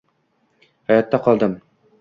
Hayotda 0.93 1.23
qoldim! 1.29 1.57